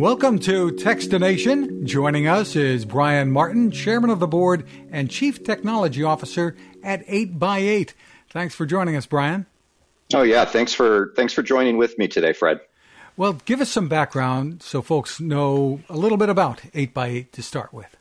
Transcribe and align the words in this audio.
Welcome 0.00 0.38
to 0.38 0.70
Techstination. 0.70 1.84
Joining 1.84 2.26
us 2.26 2.56
is 2.56 2.86
Brian 2.86 3.30
Martin, 3.30 3.70
Chairman 3.70 4.08
of 4.08 4.18
the 4.18 4.26
Board 4.26 4.64
and 4.90 5.10
Chief 5.10 5.44
Technology 5.44 6.02
Officer 6.02 6.56
at 6.82 7.06
8x8. 7.06 7.92
Thanks 8.30 8.54
for 8.54 8.64
joining 8.64 8.96
us, 8.96 9.04
Brian. 9.04 9.44
Oh 10.14 10.22
yeah, 10.22 10.46
thanks 10.46 10.72
for 10.72 11.12
thanks 11.16 11.34
for 11.34 11.42
joining 11.42 11.76
with 11.76 11.98
me 11.98 12.08
today, 12.08 12.32
Fred. 12.32 12.60
Well, 13.18 13.34
give 13.44 13.60
us 13.60 13.68
some 13.68 13.88
background 13.88 14.62
so 14.62 14.80
folks 14.80 15.20
know 15.20 15.82
a 15.90 15.98
little 15.98 16.16
bit 16.16 16.30
about 16.30 16.62
8x8 16.72 17.32
to 17.32 17.42
start 17.42 17.74
with. 17.74 17.94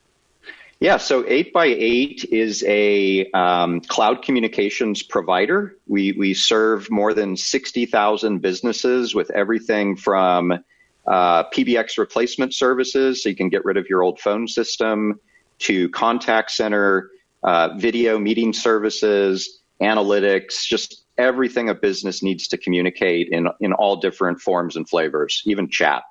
Yeah, 0.80 0.96
so 0.96 1.24
8x8 1.24 2.24
is 2.32 2.64
a 2.66 3.30
um, 3.32 3.82
cloud 3.82 4.22
communications 4.22 5.04
provider. 5.04 5.76
We, 5.86 6.14
we 6.14 6.34
serve 6.34 6.90
more 6.90 7.14
than 7.14 7.36
60,000 7.36 8.40
businesses 8.40 9.14
with 9.14 9.32
everything 9.32 9.98
from 9.98 10.64
uh, 11.10 11.44
PBX 11.50 11.98
replacement 11.98 12.54
services, 12.54 13.24
so 13.24 13.30
you 13.30 13.36
can 13.36 13.50
get 13.50 13.66
rid 13.66 13.78
of 13.78 13.88
your 13.90 14.04
old 14.04 14.20
phone 14.20 14.48
system, 14.48 15.20
to 15.60 15.90
contact 15.90 16.52
center, 16.52 17.10
uh, 17.44 17.70
video 17.78 18.18
meeting 18.20 18.54
services, 18.54 19.60
analytics, 19.82 20.66
just 20.66 21.04
everything 21.18 21.68
a 21.70 21.76
business 21.76 22.24
needs 22.24 22.48
to 22.48 22.58
communicate 22.58 23.30
in, 23.32 23.48
in 23.60 23.74
all 23.74 23.98
different 23.98 24.40
forms 24.40 24.76
and 24.76 24.88
flavors, 24.88 25.42
even 25.46 25.70
chat. 25.70 26.04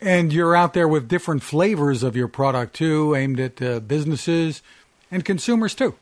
And 0.00 0.32
you're 0.32 0.56
out 0.56 0.74
there 0.74 0.88
with 0.88 1.08
different 1.08 1.42
flavors 1.42 2.02
of 2.02 2.16
your 2.16 2.28
product 2.28 2.74
too, 2.74 3.14
aimed 3.14 3.38
at 3.38 3.62
uh, 3.62 3.80
businesses 3.80 4.62
and 5.10 5.24
consumers 5.24 5.74
too. 5.74 5.94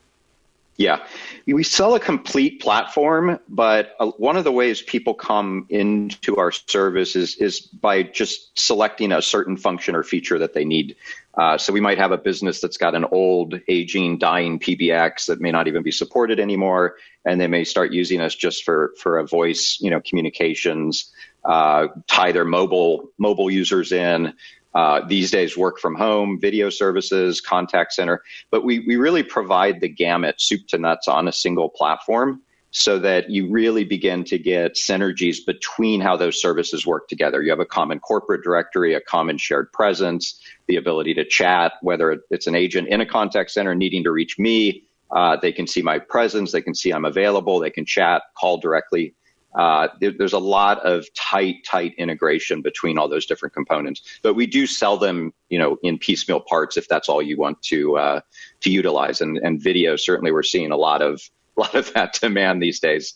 Yeah, 0.79 1.05
we 1.45 1.63
sell 1.63 1.95
a 1.95 1.99
complete 1.99 2.61
platform, 2.61 3.37
but 3.49 3.97
uh, 3.99 4.11
one 4.11 4.37
of 4.37 4.45
the 4.45 4.51
ways 4.53 4.81
people 4.81 5.13
come 5.13 5.65
into 5.67 6.37
our 6.37 6.53
service 6.53 7.17
is, 7.17 7.35
is 7.35 7.59
by 7.59 8.01
just 8.03 8.57
selecting 8.57 9.11
a 9.11 9.21
certain 9.21 9.57
function 9.57 9.93
or 9.93 10.03
feature 10.03 10.39
that 10.39 10.53
they 10.53 10.63
need. 10.63 10.95
Uh, 11.37 11.57
so 11.57 11.73
we 11.73 11.81
might 11.81 11.97
have 11.97 12.13
a 12.13 12.17
business 12.17 12.61
that's 12.61 12.77
got 12.77 12.95
an 12.95 13.03
old, 13.11 13.59
aging, 13.67 14.19
dying 14.19 14.57
PBX 14.57 15.25
that 15.25 15.41
may 15.41 15.51
not 15.51 15.67
even 15.67 15.83
be 15.83 15.91
supported 15.91 16.39
anymore, 16.39 16.95
and 17.25 17.41
they 17.41 17.47
may 17.47 17.65
start 17.65 17.91
using 17.91 18.21
us 18.21 18.33
just 18.33 18.63
for 18.63 18.93
for 18.97 19.19
a 19.19 19.27
voice, 19.27 19.79
you 19.81 19.89
know, 19.89 19.99
communications, 19.99 21.11
uh, 21.43 21.87
tie 22.07 22.31
their 22.31 22.45
mobile 22.45 23.09
mobile 23.17 23.51
users 23.51 23.91
in. 23.91 24.33
Uh, 24.75 25.01
these 25.07 25.31
days, 25.31 25.57
work 25.57 25.79
from 25.79 25.95
home, 25.95 26.39
video 26.39 26.69
services, 26.69 27.41
contact 27.41 27.91
center, 27.93 28.21
but 28.51 28.63
we, 28.63 28.79
we 28.81 28.97
really 28.97 29.23
provide 29.23 29.81
the 29.81 29.89
gamut, 29.89 30.39
soup 30.39 30.67
to 30.67 30.77
nuts, 30.77 31.07
on 31.07 31.27
a 31.27 31.31
single 31.31 31.69
platform 31.69 32.41
so 32.71 32.99
that 32.99 33.29
you 33.29 33.49
really 33.49 33.83
begin 33.83 34.23
to 34.23 34.37
get 34.37 34.75
synergies 34.75 35.37
between 35.45 35.99
how 35.99 36.15
those 36.15 36.39
services 36.39 36.85
work 36.85 37.07
together. 37.07 37.41
You 37.41 37.49
have 37.49 37.59
a 37.59 37.65
common 37.65 37.99
corporate 37.99 38.43
directory, 38.43 38.93
a 38.93 39.01
common 39.01 39.37
shared 39.37 39.71
presence, 39.73 40.39
the 40.67 40.75
ability 40.75 41.15
to 41.15 41.25
chat, 41.25 41.73
whether 41.81 42.21
it's 42.29 42.45
an 42.45 42.55
agent 42.55 42.87
in 42.89 43.01
a 43.01 43.05
contact 43.05 43.51
center 43.51 43.73
needing 43.73 44.03
to 44.03 44.11
reach 44.11 44.37
me, 44.37 44.83
uh, 45.11 45.37
they 45.41 45.51
can 45.51 45.65
see 45.65 45.81
my 45.81 45.97
presence, 45.97 46.51
they 46.51 46.61
can 46.61 46.75
see 46.75 46.91
I'm 46.91 47.05
available, 47.05 47.59
they 47.59 47.71
can 47.71 47.85
chat, 47.85 48.21
call 48.37 48.57
directly 48.59 49.15
uh, 49.55 49.87
there, 49.99 50.11
there's 50.11 50.33
a 50.33 50.39
lot 50.39 50.79
of 50.85 51.11
tight, 51.13 51.65
tight 51.65 51.93
integration 51.97 52.61
between 52.61 52.97
all 52.97 53.09
those 53.09 53.25
different 53.25 53.53
components. 53.53 54.01
But 54.21 54.35
we 54.35 54.45
do 54.45 54.67
sell 54.67 54.97
them, 54.97 55.33
you 55.49 55.57
know, 55.57 55.77
in 55.81 55.97
piecemeal 55.97 56.41
parts 56.41 56.77
if 56.77 56.87
that's 56.87 57.09
all 57.09 57.21
you 57.21 57.37
want 57.37 57.61
to 57.63 57.97
uh, 57.97 58.21
to 58.61 58.69
utilize. 58.69 59.21
And, 59.21 59.37
and 59.37 59.61
video 59.61 59.95
certainly 59.95 60.31
we're 60.31 60.43
seeing 60.43 60.71
a 60.71 60.77
lot 60.77 61.01
of 61.01 61.21
a 61.57 61.59
lot 61.61 61.75
of 61.75 61.93
that 61.93 62.13
demand 62.19 62.61
these 62.61 62.79
days. 62.79 63.15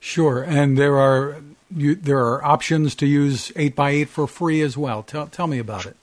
Sure, 0.00 0.42
and 0.42 0.76
there 0.76 0.96
are 0.96 1.42
you, 1.74 1.94
there 1.94 2.18
are 2.18 2.44
options 2.44 2.94
to 2.96 3.06
use 3.06 3.52
eight 3.56 3.78
x 3.78 3.88
eight 3.88 4.08
for 4.08 4.26
free 4.26 4.60
as 4.62 4.76
well. 4.76 5.02
Tell 5.02 5.26
tell 5.26 5.46
me 5.46 5.58
about 5.58 5.86
it. 5.86 5.96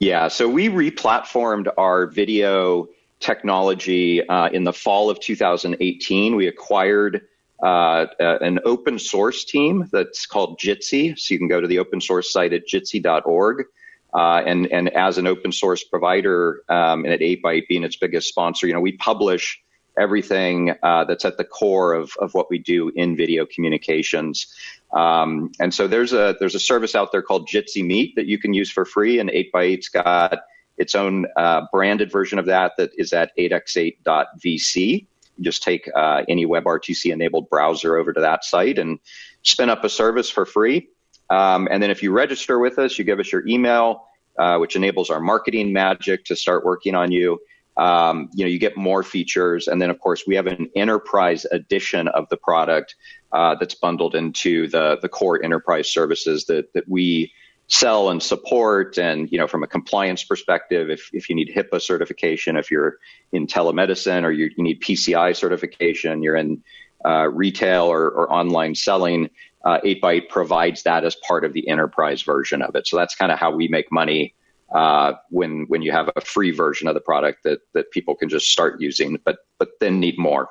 Yeah, 0.00 0.28
so 0.28 0.48
we 0.48 0.68
replatformed 0.68 1.68
our 1.76 2.06
video 2.06 2.88
technology 3.20 4.26
uh, 4.26 4.48
in 4.48 4.64
the 4.64 4.72
fall 4.72 5.10
of 5.10 5.20
2018. 5.20 6.34
We 6.34 6.46
acquired 6.46 7.22
uh, 7.62 8.06
uh, 8.20 8.38
an 8.40 8.58
open 8.64 8.98
source 8.98 9.44
team 9.44 9.88
that's 9.92 10.26
called 10.26 10.58
Jitsi. 10.58 11.18
So 11.18 11.32
you 11.32 11.38
can 11.38 11.48
go 11.48 11.60
to 11.60 11.68
the 11.68 11.78
open 11.78 12.00
source 12.00 12.32
site 12.32 12.52
at 12.52 12.66
jitsi.org. 12.66 13.66
Uh, 14.14 14.42
and, 14.44 14.66
and 14.66 14.90
as 14.90 15.16
an 15.16 15.26
open 15.26 15.52
source 15.52 15.84
provider, 15.84 16.62
um, 16.68 17.04
and 17.04 17.14
at 17.14 17.20
8x8 17.20 17.68
being 17.68 17.84
its 17.84 17.96
biggest 17.96 18.28
sponsor, 18.28 18.66
you 18.66 18.74
know, 18.74 18.80
we 18.80 18.92
publish 18.92 19.62
everything 19.96 20.74
uh, 20.82 21.04
that's 21.04 21.24
at 21.24 21.36
the 21.36 21.44
core 21.44 21.94
of, 21.94 22.12
of 22.18 22.34
what 22.34 22.50
we 22.50 22.58
do 22.58 22.90
in 22.94 23.16
video 23.16 23.46
communications. 23.46 24.54
Um, 24.92 25.52
and 25.60 25.72
so 25.72 25.86
there's 25.86 26.12
a 26.12 26.36
there's 26.38 26.54
a 26.54 26.60
service 26.60 26.94
out 26.94 27.12
there 27.12 27.22
called 27.22 27.48
Jitsi 27.48 27.84
Meet 27.84 28.16
that 28.16 28.26
you 28.26 28.38
can 28.38 28.52
use 28.52 28.70
for 28.70 28.84
free, 28.84 29.18
and 29.18 29.30
8x8's 29.30 29.88
got 29.88 30.40
its 30.76 30.94
own 30.94 31.26
uh, 31.36 31.66
branded 31.72 32.10
version 32.10 32.38
of 32.38 32.46
that 32.46 32.72
that 32.76 32.90
is 32.96 33.12
at 33.12 33.30
8x8.vc 33.38 35.06
just 35.44 35.62
take 35.62 35.88
uh, 35.94 36.22
any 36.28 36.46
WebRTC 36.46 37.12
enabled 37.12 37.48
browser 37.50 37.96
over 37.96 38.12
to 38.12 38.20
that 38.20 38.44
site 38.44 38.78
and 38.78 38.98
spin 39.42 39.70
up 39.70 39.84
a 39.84 39.88
service 39.88 40.30
for 40.30 40.46
free. 40.46 40.88
Um, 41.30 41.68
and 41.70 41.82
then 41.82 41.90
if 41.90 42.02
you 42.02 42.12
register 42.12 42.58
with 42.58 42.78
us, 42.78 42.98
you 42.98 43.04
give 43.04 43.18
us 43.18 43.32
your 43.32 43.46
email, 43.46 44.06
uh, 44.38 44.58
which 44.58 44.76
enables 44.76 45.10
our 45.10 45.20
marketing 45.20 45.72
magic 45.72 46.24
to 46.26 46.36
start 46.36 46.64
working 46.64 46.94
on 46.94 47.10
you. 47.10 47.38
Um, 47.78 48.28
you 48.34 48.44
know, 48.44 48.50
you 48.50 48.58
get 48.58 48.76
more 48.76 49.02
features, 49.02 49.66
and 49.66 49.80
then 49.80 49.88
of 49.88 49.98
course 49.98 50.24
we 50.26 50.34
have 50.34 50.46
an 50.46 50.68
enterprise 50.76 51.46
edition 51.52 52.06
of 52.08 52.28
the 52.28 52.36
product 52.36 52.96
uh, 53.32 53.54
that's 53.54 53.74
bundled 53.74 54.14
into 54.14 54.68
the 54.68 54.98
the 55.00 55.08
core 55.08 55.42
enterprise 55.42 55.90
services 55.90 56.44
that 56.46 56.70
that 56.74 56.84
we 56.86 57.32
sell 57.72 58.10
and 58.10 58.22
support 58.22 58.98
and 58.98 59.32
you 59.32 59.38
know 59.38 59.46
from 59.46 59.62
a 59.62 59.66
compliance 59.66 60.22
perspective 60.22 60.90
if, 60.90 61.08
if 61.14 61.30
you 61.30 61.34
need 61.34 61.50
hipaa 61.56 61.80
certification 61.80 62.58
if 62.58 62.70
you're 62.70 62.98
in 63.32 63.46
telemedicine 63.46 64.24
or 64.24 64.30
you, 64.30 64.50
you 64.56 64.62
need 64.62 64.82
pci 64.82 65.34
certification 65.34 66.22
you're 66.22 66.36
in 66.36 66.62
uh, 67.04 67.28
retail 67.28 67.84
or, 67.84 68.10
or, 68.10 68.32
online 68.32 68.74
selling 68.74 69.28
uh, 69.64 69.78
8x8 69.84 70.28
provides 70.28 70.82
that 70.84 71.04
as 71.04 71.16
part 71.16 71.44
of 71.44 71.52
the 71.52 71.68
enterprise 71.68 72.22
version 72.22 72.62
of 72.62 72.76
it. 72.76 72.86
So 72.86 72.96
that's 72.96 73.14
kind 73.14 73.32
of 73.32 73.38
how 73.38 73.50
we 73.50 73.68
make 73.68 73.90
money 73.90 74.34
uh, 74.72 75.14
when 75.28 75.64
when 75.68 75.82
you 75.82 75.92
have 75.92 76.10
a 76.14 76.20
free 76.20 76.50
version 76.50 76.88
of 76.88 76.94
the 76.94 77.00
product 77.00 77.42
that 77.44 77.60
that 77.74 77.90
people 77.90 78.14
can 78.14 78.28
just 78.28 78.46
start 78.46 78.80
using 78.80 79.18
but 79.24 79.38
but 79.58 79.70
then 79.80 80.00
need 80.00 80.18
more. 80.18 80.48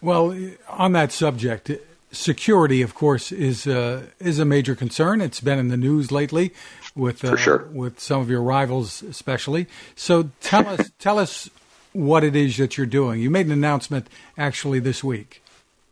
Well 0.00 0.36
on 0.68 0.92
that 0.92 1.10
subject 1.10 1.70
security, 2.12 2.82
of 2.82 2.94
course, 2.94 3.32
is 3.32 3.66
uh, 3.66 4.06
is 4.20 4.38
a 4.38 4.44
major 4.44 4.74
concern. 4.74 5.20
It's 5.20 5.40
been 5.40 5.58
in 5.58 5.68
the 5.68 5.76
news 5.76 6.12
lately 6.12 6.52
with 6.94 7.24
uh, 7.24 7.36
sure. 7.36 7.68
with 7.72 7.98
some 7.98 8.20
of 8.20 8.30
your 8.30 8.42
rivals, 8.42 9.02
especially. 9.02 9.66
So 9.96 10.30
tell 10.40 10.68
us 10.68 10.90
tell 10.98 11.18
us 11.18 11.50
what 11.92 12.24
it 12.24 12.36
is 12.36 12.56
that 12.58 12.76
you're 12.76 12.86
doing. 12.86 13.20
You 13.20 13.30
made 13.30 13.46
an 13.46 13.52
announcement 13.52 14.08
actually 14.38 14.78
this 14.78 15.02
week. 15.02 15.42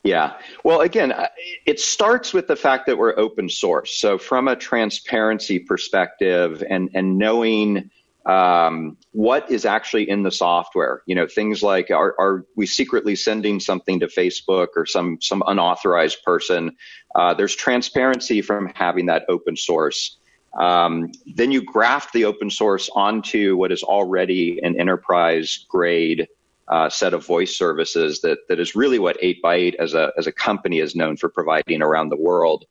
Yeah. 0.03 0.33
Well, 0.65 0.81
again, 0.81 1.13
it 1.67 1.79
starts 1.79 2.33
with 2.33 2.47
the 2.47 2.57
fact 2.57 2.87
that 2.87 2.97
we're 2.97 3.19
open 3.19 3.51
source. 3.51 3.93
So 3.99 4.17
from 4.17 4.49
a 4.49 4.57
transparency 4.57 5.59
perspective 5.59 6.63
and 6.69 6.91
and 6.95 7.19
knowing 7.19 7.91
um, 8.27 8.97
what 9.13 9.51
is 9.51 9.65
actually 9.65 10.09
in 10.09 10.23
the 10.23 10.31
software. 10.31 11.03
You 11.07 11.15
know, 11.15 11.27
things 11.27 11.63
like 11.63 11.91
are, 11.91 12.15
are 12.19 12.45
we 12.57 12.67
secretly 12.67 13.17
sending 13.17 13.61
something 13.61 14.01
to 14.01 14.07
Facebook 14.07 14.69
or 14.77 14.87
some 14.87 15.19
some 15.21 15.43
unauthorized 15.47 16.23
person? 16.25 16.77
Uh, 17.15 17.35
there's 17.35 17.55
transparency 17.55 18.43
from 18.43 18.73
having 18.75 19.07
that 19.07 19.25
open 19.29 19.57
source. 19.57 20.19
Um, 20.59 21.13
then 21.37 21.53
you 21.53 21.63
graft 21.63 22.13
the 22.13 22.25
open 22.25 22.51
source 22.51 22.91
onto 22.95 23.57
what 23.57 23.73
is 23.73 23.83
already 23.83 24.61
an 24.63 24.79
enterprise 24.81 25.65
grade 25.69 26.27
uh, 26.69 26.89
set 26.89 27.15
of 27.15 27.27
voice 27.27 27.57
services 27.57 28.21
that 28.21 28.39
that 28.49 28.61
is 28.61 28.77
really 28.77 28.99
what 28.99 29.21
8x8 29.21 29.75
as 29.77 29.95
a 29.95 30.13
as 30.19 30.27
a 30.27 30.33
company 30.33 30.79
is 30.79 30.95
known 30.95 31.17
for 31.17 31.29
providing 31.29 31.83
around 31.83 32.11
the 32.11 32.17
world. 32.17 32.67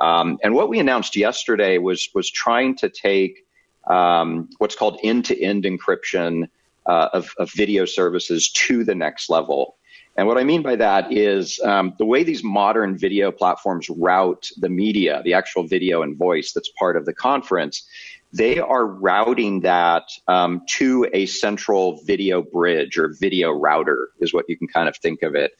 Um, 0.00 0.38
and 0.42 0.54
what 0.54 0.68
we 0.68 0.80
announced 0.80 1.14
yesterday 1.14 1.78
was 1.78 2.08
was 2.14 2.30
trying 2.30 2.76
to 2.76 2.88
take 2.88 3.43
um, 3.86 4.48
what's 4.58 4.74
called 4.74 4.98
end-to-end 5.02 5.64
encryption 5.64 6.48
uh, 6.86 7.08
of, 7.12 7.32
of, 7.38 7.50
video 7.52 7.84
services 7.84 8.50
to 8.50 8.84
the 8.84 8.94
next 8.94 9.30
level. 9.30 9.76
And 10.16 10.26
what 10.26 10.38
I 10.38 10.44
mean 10.44 10.62
by 10.62 10.76
that 10.76 11.12
is 11.12 11.58
um, 11.60 11.94
the 11.98 12.04
way 12.04 12.22
these 12.22 12.44
modern 12.44 12.96
video 12.96 13.32
platforms 13.32 13.88
route 13.88 14.48
the 14.58 14.68
media, 14.68 15.22
the 15.24 15.34
actual 15.34 15.66
video 15.66 16.02
and 16.02 16.16
voice 16.16 16.52
that's 16.52 16.70
part 16.78 16.96
of 16.96 17.04
the 17.04 17.14
conference, 17.14 17.86
they 18.32 18.58
are 18.58 18.86
routing 18.86 19.60
that 19.60 20.04
um, 20.28 20.62
to 20.68 21.08
a 21.12 21.26
central 21.26 22.00
video 22.04 22.42
bridge 22.42 22.98
or 22.98 23.14
video 23.20 23.52
router, 23.52 24.10
is 24.20 24.34
what 24.34 24.44
you 24.48 24.56
can 24.56 24.68
kind 24.68 24.88
of 24.88 24.96
think 24.98 25.22
of 25.22 25.34
it. 25.34 25.52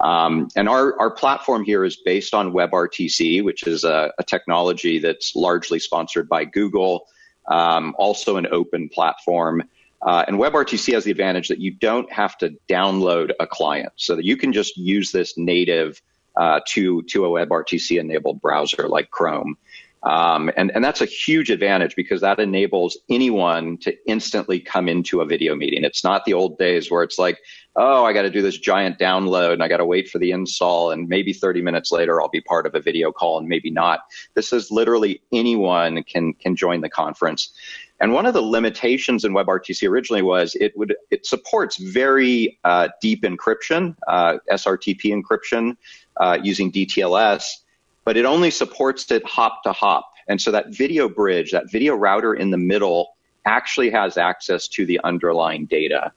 Um, 0.00 0.48
and 0.56 0.68
our, 0.68 0.98
our 0.98 1.10
platform 1.10 1.64
here 1.64 1.84
is 1.84 1.96
based 1.96 2.32
on 2.32 2.52
WebRTC, 2.52 3.44
which 3.44 3.66
is 3.66 3.84
a, 3.84 4.12
a 4.18 4.24
technology 4.24 4.98
that's 4.98 5.36
largely 5.36 5.78
sponsored 5.78 6.28
by 6.28 6.44
Google 6.44 7.06
um, 7.50 7.94
also 7.98 8.36
an 8.36 8.46
open 8.50 8.88
platform. 8.88 9.62
Uh, 10.02 10.24
and 10.26 10.38
WebRTC 10.38 10.94
has 10.94 11.04
the 11.04 11.10
advantage 11.10 11.48
that 11.48 11.60
you 11.60 11.72
don't 11.72 12.10
have 12.10 12.38
to 12.38 12.56
download 12.70 13.32
a 13.38 13.46
client, 13.46 13.92
so 13.96 14.16
that 14.16 14.24
you 14.24 14.36
can 14.36 14.52
just 14.52 14.76
use 14.78 15.12
this 15.12 15.36
native 15.36 16.00
uh, 16.36 16.60
to 16.68 17.02
to 17.02 17.26
a 17.26 17.28
WebRTC 17.28 18.00
enabled 18.00 18.40
browser 18.40 18.88
like 18.88 19.10
Chrome. 19.10 19.58
Um, 20.02 20.50
and, 20.56 20.70
and 20.74 20.82
that's 20.82 21.02
a 21.02 21.06
huge 21.06 21.50
advantage 21.50 21.94
because 21.94 22.22
that 22.22 22.40
enables 22.40 22.96
anyone 23.10 23.76
to 23.78 23.94
instantly 24.06 24.58
come 24.58 24.88
into 24.88 25.20
a 25.20 25.26
video 25.26 25.54
meeting. 25.54 25.84
It's 25.84 26.02
not 26.02 26.24
the 26.24 26.32
old 26.32 26.56
days 26.56 26.90
where 26.90 27.02
it's 27.02 27.18
like, 27.18 27.38
oh, 27.76 28.04
I 28.04 28.14
got 28.14 28.22
to 28.22 28.30
do 28.30 28.40
this 28.40 28.56
giant 28.56 28.98
download 28.98 29.52
and 29.52 29.62
I 29.62 29.68
got 29.68 29.76
to 29.76 29.84
wait 29.84 30.08
for 30.08 30.18
the 30.18 30.30
install 30.30 30.90
and 30.90 31.08
maybe 31.08 31.34
30 31.34 31.60
minutes 31.60 31.92
later 31.92 32.20
I'll 32.20 32.30
be 32.30 32.40
part 32.40 32.66
of 32.66 32.74
a 32.74 32.80
video 32.80 33.12
call 33.12 33.38
and 33.38 33.46
maybe 33.46 33.70
not. 33.70 34.00
This 34.34 34.52
is 34.52 34.70
literally 34.70 35.20
anyone 35.32 36.02
can 36.04 36.32
can 36.32 36.56
join 36.56 36.80
the 36.80 36.88
conference. 36.90 37.52
And 38.00 38.14
one 38.14 38.24
of 38.24 38.32
the 38.32 38.40
limitations 38.40 39.26
in 39.26 39.34
WebRTC 39.34 39.86
originally 39.86 40.22
was 40.22 40.54
it 40.54 40.76
would 40.76 40.96
it 41.10 41.26
supports 41.26 41.76
very 41.76 42.58
uh, 42.64 42.88
deep 43.02 43.22
encryption, 43.22 43.94
uh, 44.08 44.38
SRTP 44.50 45.12
encryption 45.12 45.76
uh, 46.16 46.38
using 46.42 46.72
DTLS 46.72 47.44
but 48.04 48.16
it 48.16 48.24
only 48.24 48.50
supports 48.50 49.10
it 49.10 49.24
hop 49.24 49.62
to 49.64 49.72
hop. 49.72 50.10
And 50.28 50.40
so 50.40 50.50
that 50.52 50.68
video 50.68 51.08
bridge, 51.08 51.52
that 51.52 51.70
video 51.70 51.94
router 51.94 52.34
in 52.34 52.50
the 52.50 52.58
middle 52.58 53.16
actually 53.44 53.90
has 53.90 54.16
access 54.16 54.68
to 54.68 54.86
the 54.86 55.00
underlying 55.04 55.66
data. 55.66 56.12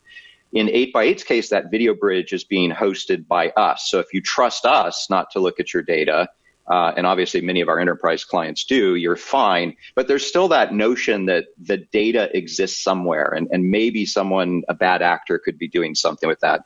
In 0.54 0.68
8x8's 0.68 1.24
case, 1.24 1.50
that 1.50 1.72
video 1.72 1.96
bridge 1.96 2.32
is 2.32 2.44
being 2.44 2.72
hosted 2.72 3.28
by 3.28 3.50
us. 3.58 3.90
So 3.90 4.00
if 4.00 4.14
you 4.14 4.22
trust 4.22 4.66
us 4.66 5.08
not 5.10 5.32
to 5.32 5.40
look 5.40 5.60
at 5.60 5.74
your 5.74 5.82
data, 5.82 6.30
uh, 6.68 6.94
and 6.96 7.06
obviously 7.06 7.42
many 7.42 7.60
of 7.60 7.68
our 7.68 7.80
enterprise 7.80 8.24
clients 8.24 8.64
do, 8.64 8.96
you're 8.96 9.18
fine. 9.18 9.76
But 9.96 10.08
there's 10.08 10.26
still 10.26 10.48
that 10.50 10.74
notion 10.74 11.26
that 11.26 11.46
the 11.58 11.78
data 11.78 12.36
exists 12.38 12.84
somewhere 12.84 13.34
and, 13.36 13.48
and 13.52 13.70
maybe 13.70 14.06
someone, 14.06 14.64
a 14.70 14.74
bad 14.74 15.02
actor 15.02 15.40
could 15.40 15.58
be 15.58 15.68
doing 15.68 15.96
something 15.96 16.30
with 16.30 16.40
that. 16.40 16.66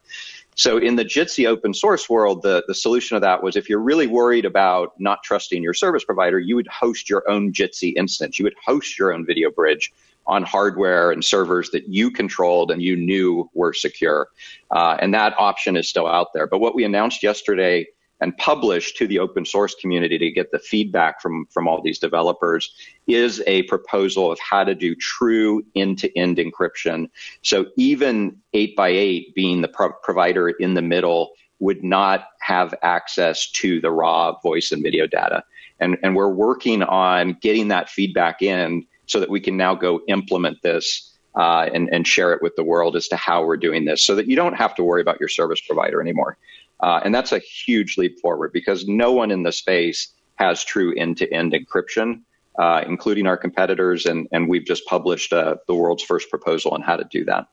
So 0.58 0.80
in 0.80 0.96
the 0.96 1.06
Jitsi 1.06 1.48
open 1.48 1.72
source 1.72 2.10
world, 2.10 2.42
the, 2.42 2.64
the 2.68 2.74
solution 2.74 3.16
of 3.16 3.22
that 3.22 3.44
was 3.44 3.56
if 3.56 3.70
you're 3.70 3.80
really 3.80 4.08
worried 4.08 4.44
about 4.44 4.94
not 4.98 5.22
trusting 5.24 5.62
your 5.62 5.76
service 5.76 6.04
provider, 6.04 6.40
you 6.40 6.56
would 6.56 6.68
host 6.68 7.10
your 7.12 7.30
own 7.30 7.54
Jitsi 7.54 7.94
instance. 7.96 8.40
You 8.40 8.46
would 8.46 8.56
host 8.66 8.98
your 8.98 9.14
own 9.14 9.24
video 9.24 9.52
bridge 9.52 9.94
on 10.26 10.42
hardware 10.42 11.12
and 11.12 11.24
servers 11.24 11.70
that 11.70 11.88
you 11.88 12.10
controlled 12.10 12.72
and 12.72 12.82
you 12.82 12.96
knew 12.96 13.48
were 13.54 13.72
secure. 13.72 14.30
Uh, 14.72 14.98
and 15.00 15.14
that 15.14 15.36
option 15.38 15.78
is 15.78 15.88
still 15.88 16.08
out 16.08 16.34
there. 16.34 16.48
But 16.48 16.60
what 16.60 16.74
we 16.74 16.84
announced 16.84 17.22
yesterday 17.22 17.88
and 18.20 18.36
publish 18.38 18.94
to 18.96 19.08
the 19.08 19.20
open 19.20 19.46
source 19.46 19.76
community 19.76 20.18
to 20.18 20.32
get 20.32 20.52
the 20.52 20.60
feedback 20.60 21.22
from, 21.22 21.46
from 21.52 21.68
all 21.68 21.82
these 21.82 22.00
developers 22.00 22.74
is 23.06 23.44
a 23.48 23.64
proposal 23.64 24.32
of 24.32 24.40
how 24.40 24.64
to 24.64 24.74
do 24.74 24.96
true 24.96 25.64
end-to-end 25.76 26.38
encryption. 26.38 27.08
So 27.44 27.68
even 27.78 28.38
8x8 28.54 29.34
being 29.36 29.62
the 29.62 29.68
pro- 29.68 29.94
provider 30.04 30.50
in 30.50 30.74
the 30.74 30.82
middle 30.82 31.32
would 31.60 31.84
not 31.84 32.28
have 32.42 32.74
access 32.84 33.50
to 33.52 33.82
the 33.82 33.92
raw 33.92 34.40
voice 34.42 34.72
and 34.72 34.84
video 34.84 35.08
data. 35.08 35.44
And, 35.80 35.98
and 36.04 36.16
we're 36.16 36.34
working 36.34 36.84
on 36.84 37.38
getting 37.42 37.68
that 37.70 37.90
feedback 37.90 38.42
in 38.42 38.86
so 39.06 39.20
that 39.20 39.30
we 39.30 39.40
can 39.40 39.58
now 39.58 39.76
go 39.76 40.02
implement 40.08 40.62
this 40.62 41.18
uh, 41.36 41.70
and, 41.74 41.88
and 41.92 42.08
share 42.08 42.34
it 42.34 42.42
with 42.42 42.56
the 42.56 42.64
world 42.64 42.96
as 42.96 43.08
to 43.08 43.16
how 43.16 43.46
we're 43.46 43.58
doing 43.58 43.86
this 43.86 44.04
so 44.04 44.16
that 44.16 44.28
you 44.28 44.36
don't 44.36 44.56
have 44.56 44.74
to 44.76 44.84
worry 44.84 45.02
about 45.02 45.20
your 45.20 45.30
service 45.30 45.62
provider 45.62 46.02
anymore. 46.02 46.38
Uh, 46.80 47.00
and 47.04 47.14
that's 47.14 47.32
a 47.32 47.40
huge 47.40 47.98
leap 47.98 48.20
forward 48.20 48.52
because 48.54 48.88
no 48.88 49.12
one 49.12 49.32
in 49.32 49.44
the 49.44 49.52
space 49.52 50.14
has 50.36 50.64
true 50.64 50.94
end-to-end 50.96 51.54
encryption, 51.54 52.22
uh, 52.60 52.84
including 52.86 53.26
our 53.26 53.38
competitors, 53.38 54.06
and, 54.06 54.28
and 54.32 54.48
we've 54.48 54.66
just 54.66 54.86
published 54.86 55.34
uh, 55.34 55.56
the 55.68 55.74
world's 55.74 56.04
first 56.04 56.30
proposal 56.30 56.72
on 56.72 56.82
how 56.82 56.96
to 56.96 57.04
do 57.06 57.26
that. 57.26 57.48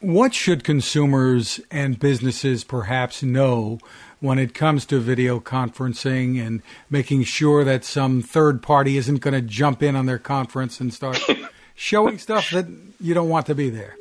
What 0.00 0.32
should 0.32 0.64
consumers 0.64 1.60
and 1.70 1.98
businesses 1.98 2.64
perhaps 2.64 3.22
know 3.22 3.78
when 4.20 4.38
it 4.38 4.54
comes 4.54 4.86
to 4.86 4.98
video 4.98 5.40
conferencing 5.40 6.44
and 6.44 6.62
making 6.88 7.24
sure 7.24 7.64
that 7.64 7.84
some 7.84 8.22
third 8.22 8.62
party 8.62 8.96
isn't 8.96 9.20
going 9.20 9.34
to 9.34 9.42
jump 9.42 9.82
in 9.82 9.96
on 9.96 10.06
their 10.06 10.18
conference 10.18 10.80
and 10.80 10.94
start 10.94 11.20
showing 11.74 12.18
stuff 12.18 12.50
that 12.50 12.66
you 12.98 13.12
don't 13.12 13.28
want 13.28 13.46
to 13.46 13.54
be 13.54 13.68
there? 13.68 13.96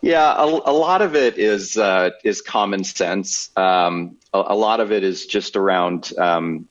Yeah, 0.00 0.34
a, 0.36 0.44
a 0.44 0.72
lot 0.72 1.02
of 1.02 1.16
it 1.16 1.38
is 1.38 1.76
uh, 1.76 2.10
is 2.24 2.40
common 2.40 2.84
sense. 2.84 3.50
Um, 3.56 4.16
a, 4.32 4.38
a, 4.48 4.56
lot 4.56 4.80
of 4.80 4.92
it 4.92 5.02
is 5.02 5.26
just 5.26 5.56
around, 5.56 6.12
um, 6.18 6.68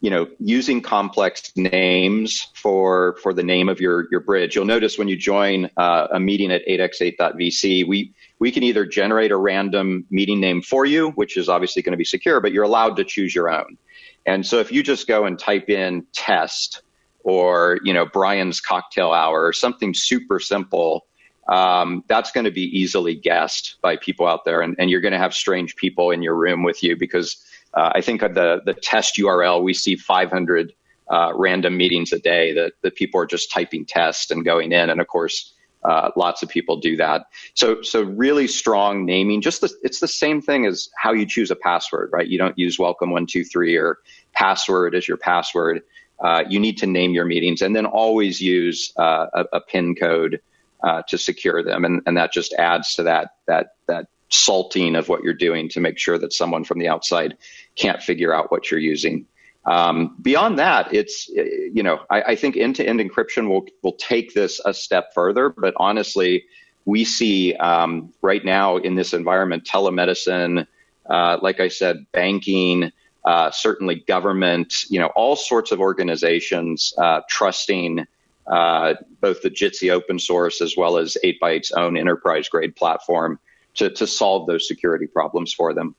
you 0.00 0.10
know, 0.10 0.26
using 0.40 0.82
complex 0.82 1.52
names 1.56 2.48
for 2.54 3.16
for 3.22 3.32
the 3.32 3.44
name 3.44 3.68
of 3.68 3.80
your 3.80 4.08
your 4.10 4.20
bridge. 4.20 4.56
You'll 4.56 4.64
notice 4.64 4.98
when 4.98 5.08
you 5.08 5.16
join 5.16 5.70
uh, 5.76 6.08
a 6.12 6.18
meeting 6.18 6.50
at 6.50 6.66
8x8.vc, 6.66 7.86
we 7.86 8.12
we 8.40 8.50
can 8.50 8.64
either 8.64 8.84
generate 8.84 9.30
a 9.30 9.36
random 9.36 10.04
meeting 10.10 10.40
name 10.40 10.60
for 10.60 10.84
you, 10.84 11.10
which 11.10 11.36
is 11.36 11.48
obviously 11.48 11.80
going 11.82 11.92
to 11.92 11.98
be 11.98 12.04
secure, 12.04 12.40
but 12.40 12.52
you're 12.52 12.64
allowed 12.64 12.96
to 12.96 13.04
choose 13.04 13.34
your 13.34 13.50
own. 13.50 13.78
And 14.26 14.44
so 14.44 14.58
if 14.58 14.72
you 14.72 14.82
just 14.82 15.06
go 15.06 15.26
and 15.26 15.38
type 15.38 15.70
in 15.70 16.06
test 16.12 16.82
or 17.22 17.78
you 17.84 17.94
know 17.94 18.04
Brian's 18.04 18.60
cocktail 18.60 19.12
hour 19.12 19.44
or 19.44 19.52
something 19.52 19.94
super 19.94 20.40
simple 20.40 21.06
um, 21.48 22.04
that's 22.08 22.32
going 22.32 22.44
to 22.44 22.50
be 22.50 22.62
easily 22.62 23.14
guessed 23.14 23.76
by 23.82 23.96
people 23.96 24.26
out 24.26 24.44
there, 24.44 24.60
and, 24.60 24.74
and 24.78 24.90
you're 24.90 25.00
going 25.00 25.12
to 25.12 25.18
have 25.18 25.34
strange 25.34 25.76
people 25.76 26.10
in 26.10 26.22
your 26.22 26.34
room 26.34 26.62
with 26.62 26.82
you 26.82 26.96
because 26.96 27.44
uh, 27.74 27.90
I 27.94 28.00
think 28.00 28.20
the 28.20 28.62
the 28.64 28.74
test 28.74 29.16
URL 29.16 29.62
we 29.62 29.74
see 29.74 29.96
500 29.96 30.72
uh, 31.10 31.32
random 31.34 31.76
meetings 31.76 32.12
a 32.12 32.18
day 32.18 32.52
that 32.54 32.72
that 32.82 32.94
people 32.94 33.20
are 33.20 33.26
just 33.26 33.50
typing 33.50 33.84
test 33.84 34.30
and 34.30 34.44
going 34.44 34.72
in, 34.72 34.90
and 34.90 35.00
of 35.00 35.06
course. 35.06 35.50
Uh, 35.86 36.10
lots 36.16 36.42
of 36.42 36.48
people 36.48 36.78
do 36.78 36.96
that. 36.96 37.26
So, 37.52 37.82
so 37.82 38.04
really 38.04 38.46
strong 38.46 39.04
naming. 39.04 39.42
Just 39.42 39.60
the, 39.60 39.70
it's 39.82 40.00
the 40.00 40.08
same 40.08 40.40
thing 40.40 40.64
as 40.64 40.88
how 40.96 41.12
you 41.12 41.26
choose 41.26 41.50
a 41.50 41.56
password, 41.56 42.08
right? 42.10 42.26
You 42.26 42.38
don't 42.38 42.58
use 42.58 42.78
welcome 42.78 43.10
one 43.10 43.26
two 43.26 43.44
three 43.44 43.76
or 43.76 43.98
password 44.32 44.94
as 44.94 45.06
your 45.06 45.18
password. 45.18 45.82
Uh, 46.20 46.42
you 46.48 46.58
need 46.58 46.78
to 46.78 46.86
name 46.86 47.10
your 47.10 47.26
meetings, 47.26 47.60
and 47.60 47.76
then 47.76 47.84
always 47.84 48.40
use 48.40 48.94
uh, 48.98 49.26
a, 49.34 49.44
a 49.52 49.60
pin 49.60 49.94
code 49.94 50.40
uh, 50.84 51.02
to 51.08 51.18
secure 51.18 51.62
them, 51.62 51.84
and, 51.84 52.02
and 52.06 52.16
that 52.16 52.32
just 52.32 52.52
adds 52.54 52.94
to 52.94 53.02
that 53.04 53.30
that 53.46 53.68
that 53.86 54.06
salting 54.28 54.96
of 54.96 55.08
what 55.08 55.22
you're 55.22 55.32
doing 55.32 55.68
to 55.70 55.80
make 55.80 55.98
sure 55.98 56.18
that 56.18 56.32
someone 56.32 56.64
from 56.64 56.78
the 56.78 56.88
outside 56.88 57.36
can't 57.76 58.02
figure 58.02 58.34
out 58.34 58.50
what 58.50 58.70
you're 58.70 58.80
using. 58.80 59.26
Um, 59.66 60.16
beyond 60.20 60.58
that, 60.58 60.92
it's 60.92 61.28
you 61.28 61.82
know 61.82 62.00
I, 62.10 62.22
I 62.22 62.36
think 62.36 62.56
end-to-end 62.56 63.00
encryption 63.00 63.48
will 63.48 63.66
will 63.82 63.94
take 63.94 64.34
this 64.34 64.60
a 64.64 64.74
step 64.74 65.14
further. 65.14 65.48
But 65.48 65.74
honestly, 65.78 66.44
we 66.84 67.04
see 67.04 67.54
um, 67.54 68.12
right 68.20 68.44
now 68.44 68.76
in 68.76 68.94
this 68.94 69.14
environment, 69.14 69.64
telemedicine, 69.64 70.66
uh, 71.08 71.38
like 71.40 71.60
I 71.60 71.68
said, 71.68 72.04
banking, 72.12 72.92
uh, 73.24 73.50
certainly 73.50 74.04
government, 74.06 74.84
you 74.90 75.00
know, 75.00 75.10
all 75.16 75.34
sorts 75.34 75.72
of 75.72 75.80
organizations 75.80 76.92
uh, 76.98 77.22
trusting 77.28 78.06
uh, 78.46 78.94
both 79.20 79.42
the 79.42 79.50
Jitsi 79.50 79.90
open 79.90 80.18
source 80.18 80.60
as 80.60 80.76
well 80.76 80.96
as 80.96 81.16
8x8's 81.24 81.72
own 81.72 81.96
enterprise 81.96 82.48
grade 82.48 82.76
platform 82.76 83.38
to, 83.74 83.90
to 83.90 84.06
solve 84.06 84.46
those 84.46 84.68
security 84.68 85.06
problems 85.06 85.52
for 85.52 85.72
them. 85.72 85.94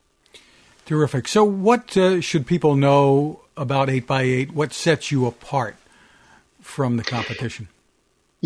Terrific. 0.84 1.26
So, 1.26 1.42
what 1.44 1.96
uh, 1.96 2.20
should 2.20 2.46
people 2.46 2.76
know 2.76 3.40
about 3.56 3.88
8x8? 3.88 4.52
What 4.52 4.72
sets 4.72 5.10
you 5.10 5.26
apart 5.26 5.76
from 6.60 6.96
the 6.96 7.02
competition? 7.02 7.68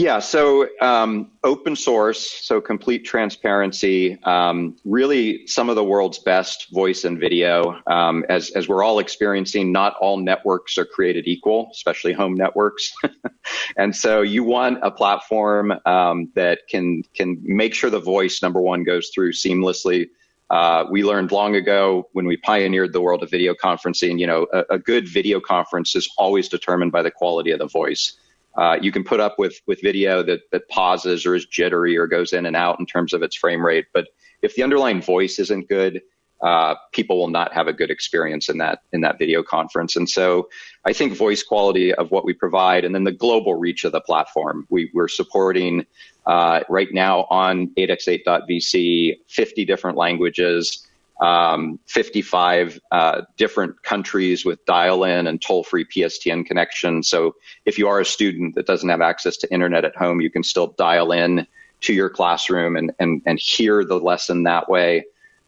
Yeah, 0.00 0.20
so 0.20 0.66
um, 0.80 1.30
open 1.44 1.76
source, 1.76 2.26
so 2.26 2.58
complete 2.58 3.04
transparency, 3.04 4.18
um, 4.22 4.78
really 4.86 5.46
some 5.46 5.68
of 5.68 5.76
the 5.76 5.84
world's 5.84 6.18
best 6.18 6.68
voice 6.72 7.04
and 7.04 7.20
video. 7.20 7.78
Um, 7.86 8.24
as, 8.30 8.48
as 8.52 8.66
we're 8.66 8.82
all 8.82 8.98
experiencing, 8.98 9.72
not 9.72 9.96
all 10.00 10.16
networks 10.16 10.78
are 10.78 10.86
created 10.86 11.28
equal, 11.28 11.68
especially 11.72 12.14
home 12.14 12.32
networks. 12.32 12.94
and 13.76 13.94
so 13.94 14.22
you 14.22 14.42
want 14.42 14.78
a 14.82 14.90
platform 14.90 15.74
um, 15.84 16.32
that 16.34 16.60
can, 16.66 17.02
can 17.14 17.36
make 17.42 17.74
sure 17.74 17.90
the 17.90 18.00
voice, 18.00 18.40
number 18.40 18.62
one, 18.62 18.84
goes 18.84 19.10
through 19.14 19.34
seamlessly. 19.34 20.08
Uh, 20.48 20.86
we 20.90 21.04
learned 21.04 21.30
long 21.30 21.56
ago 21.56 22.08
when 22.14 22.24
we 22.24 22.38
pioneered 22.38 22.94
the 22.94 23.02
world 23.02 23.22
of 23.22 23.30
video 23.30 23.52
conferencing, 23.52 24.18
you 24.18 24.26
know, 24.26 24.46
a, 24.50 24.64
a 24.70 24.78
good 24.78 25.06
video 25.06 25.40
conference 25.40 25.94
is 25.94 26.08
always 26.16 26.48
determined 26.48 26.90
by 26.90 27.02
the 27.02 27.10
quality 27.10 27.50
of 27.50 27.58
the 27.58 27.68
voice. 27.68 28.16
Uh, 28.56 28.76
you 28.80 28.90
can 28.90 29.04
put 29.04 29.20
up 29.20 29.38
with 29.38 29.60
with 29.66 29.80
video 29.80 30.22
that 30.22 30.40
that 30.50 30.68
pauses 30.68 31.24
or 31.24 31.34
is 31.34 31.46
jittery 31.46 31.96
or 31.96 32.06
goes 32.06 32.32
in 32.32 32.46
and 32.46 32.56
out 32.56 32.80
in 32.80 32.86
terms 32.86 33.12
of 33.12 33.22
its 33.22 33.36
frame 33.36 33.64
rate. 33.64 33.86
But 33.94 34.08
if 34.42 34.54
the 34.54 34.62
underlying 34.62 35.00
voice 35.00 35.38
isn't 35.38 35.68
good, 35.68 36.02
uh, 36.42 36.74
people 36.92 37.18
will 37.18 37.28
not 37.28 37.52
have 37.52 37.68
a 37.68 37.72
good 37.72 37.90
experience 37.90 38.48
in 38.48 38.58
that 38.58 38.80
in 38.92 39.02
that 39.02 39.18
video 39.18 39.42
conference. 39.42 39.94
And 39.94 40.08
so, 40.08 40.48
I 40.84 40.92
think 40.92 41.14
voice 41.14 41.42
quality 41.42 41.92
of 41.94 42.10
what 42.10 42.24
we 42.24 42.32
provide, 42.32 42.84
and 42.84 42.94
then 42.94 43.04
the 43.04 43.12
global 43.12 43.54
reach 43.54 43.84
of 43.84 43.92
the 43.92 44.00
platform. 44.00 44.66
We, 44.70 44.90
we're 44.94 45.08
supporting 45.08 45.84
uh, 46.26 46.60
right 46.68 46.88
now 46.92 47.26
on 47.30 47.68
8x8.vc 47.78 49.18
50 49.28 49.64
different 49.64 49.96
languages 49.96 50.86
um, 51.20 51.78
55 51.86 52.80
uh, 52.90 53.22
different 53.36 53.82
countries 53.82 54.44
with 54.44 54.64
dial-in 54.64 55.26
and 55.26 55.40
toll-free 55.40 55.84
PSTN 55.84 56.46
connection. 56.46 57.02
So 57.02 57.36
if 57.66 57.78
you 57.78 57.88
are 57.88 58.00
a 58.00 58.04
student 58.04 58.54
that 58.54 58.66
doesn't 58.66 58.88
have 58.88 59.02
access 59.02 59.36
to 59.38 59.52
internet 59.52 59.84
at 59.84 59.94
home, 59.96 60.20
you 60.20 60.30
can 60.30 60.42
still 60.42 60.68
dial 60.78 61.12
in 61.12 61.46
to 61.82 61.92
your 61.92 62.10
classroom 62.10 62.76
and 62.76 62.92
and, 62.98 63.22
and 63.26 63.38
hear 63.38 63.84
the 63.84 63.98
lesson 63.98 64.44
that 64.44 64.68
way. 64.68 65.04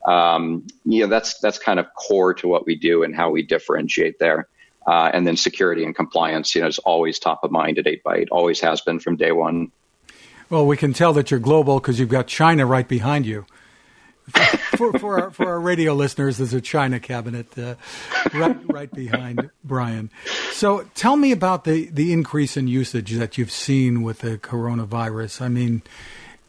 Um, 0.07 0.67
you 0.85 1.03
know, 1.03 1.07
that's 1.07 1.39
that's 1.39 1.59
kind 1.59 1.79
of 1.79 1.87
core 1.95 2.35
to 2.35 2.49
what 2.49 2.67
we 2.67 2.75
do 2.75 3.03
and 3.03 3.15
how 3.15 3.31
we 3.31 3.43
differentiate 3.43 4.19
there. 4.19 4.49
Uh, 4.87 5.11
and 5.15 5.27
then 5.27 5.37
security 5.37 5.85
and 5.85 5.95
compliance, 5.95 6.55
you 6.55 6.61
know, 6.61 6.67
is 6.67 6.79
always 6.81 7.19
top 7.19 7.45
of 7.45 7.53
mind 7.53 7.79
at 7.79 7.85
8x8, 7.85 8.29
always 8.33 8.61
has 8.61 8.81
been 8.81 8.99
from 8.99 9.17
day 9.17 9.31
one. 9.31 9.71
Well, 10.51 10.67
we 10.67 10.77
can 10.77 10.93
tell 10.93 11.13
that 11.13 11.31
you're 11.31 11.39
global 11.39 11.79
because 11.79 12.01
you've 12.01 12.09
got 12.09 12.27
China 12.27 12.67
right 12.67 12.87
behind 12.87 13.25
you. 13.25 13.47
For, 14.77 14.99
for, 14.99 15.21
our, 15.21 15.31
for 15.31 15.47
our 15.47 15.61
radio 15.61 15.95
listeners, 15.95 16.39
there's 16.39 16.55
a 16.55 16.61
China 16.61 17.01
cabinet 17.01 17.47
uh, 17.59 17.75
right, 18.35 18.57
right 18.73 18.93
behind 18.93 19.51
Brian. 19.65 20.11
So 20.53 20.89
tell 20.95 21.17
me 21.17 21.33
about 21.33 21.65
the, 21.65 21.87
the 21.87 22.13
increase 22.13 22.57
in 22.57 22.69
usage 22.69 23.13
that 23.13 23.39
you've 23.39 23.51
seen 23.51 24.03
with 24.03 24.21
the 24.21 24.39
coronavirus. 24.39 25.41
I 25.41 25.49
mean, 25.49 25.83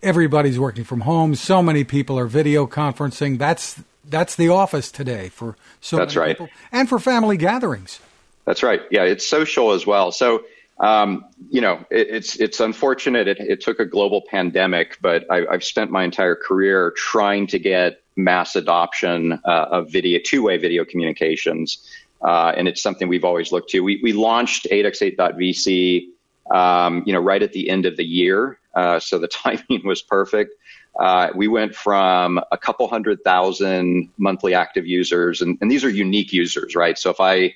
everybody's 0.01 0.59
working 0.59 0.83
from 0.83 1.01
home. 1.01 1.35
So 1.35 1.61
many 1.61 1.83
people 1.83 2.17
are 2.19 2.27
video 2.27 2.67
conferencing. 2.67 3.37
That's 3.37 3.81
that's 4.05 4.35
the 4.35 4.49
office 4.49 4.91
today 4.91 5.29
for 5.29 5.55
so 5.79 5.95
that's 5.95 6.15
many 6.15 6.27
right. 6.27 6.37
people, 6.37 6.49
and 6.71 6.89
for 6.89 6.99
family 6.99 7.37
gatherings. 7.37 8.01
That's 8.45 8.61
right. 8.61 8.81
Yeah, 8.91 9.03
it's 9.03 9.25
social 9.25 9.71
as 9.71 9.87
well. 9.87 10.11
So 10.11 10.43
um, 10.79 11.25
you 11.49 11.61
know, 11.61 11.85
it, 11.89 12.07
it's 12.09 12.35
it's 12.35 12.59
unfortunate. 12.59 13.27
It, 13.27 13.39
it, 13.39 13.61
took 13.61 13.79
a 13.79 13.85
global 13.85 14.21
pandemic, 14.21 14.97
but 15.01 15.29
I, 15.31 15.45
have 15.51 15.63
spent 15.63 15.91
my 15.91 16.03
entire 16.03 16.35
career 16.35 16.91
trying 16.97 17.47
to 17.47 17.59
get 17.59 18.02
mass 18.15 18.55
adoption 18.55 19.33
uh, 19.45 19.65
of 19.71 19.91
video, 19.91 20.19
two-way 20.23 20.57
video 20.57 20.85
communications, 20.85 21.87
uh, 22.21 22.53
and 22.55 22.67
it's 22.67 22.81
something 22.81 23.07
we've 23.07 23.25
always 23.25 23.51
looked 23.51 23.69
to. 23.71 23.81
We 23.81 23.99
we 24.03 24.13
launched 24.13 24.67
8x8.vc, 24.71 26.07
um, 26.51 27.03
you 27.05 27.13
know, 27.13 27.19
right 27.19 27.41
at 27.41 27.53
the 27.53 27.69
end 27.69 27.85
of 27.85 27.97
the 27.97 28.05
year, 28.05 28.59
uh, 28.75 28.99
so 28.99 29.19
the 29.19 29.27
timing 29.43 29.85
was 29.85 30.01
perfect. 30.01 30.53
Uh, 30.99 31.29
we 31.35 31.47
went 31.47 31.75
from 31.75 32.39
a 32.51 32.57
couple 32.57 32.87
hundred 32.87 33.23
thousand 33.23 34.09
monthly 34.17 34.53
active 34.53 34.85
users, 34.85 35.41
and, 35.41 35.57
and 35.61 35.71
these 35.71 35.83
are 35.83 35.89
unique 35.89 36.31
users, 36.31 36.75
right? 36.75 36.97
So 36.97 37.09
if 37.09 37.19
I 37.19 37.53